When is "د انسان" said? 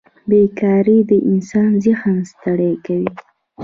1.09-1.69